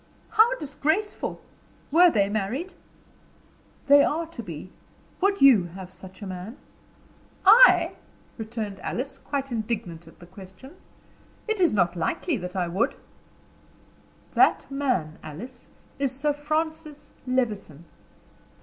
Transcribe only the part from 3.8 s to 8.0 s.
"They are to be. Would you have such a man?" "I!"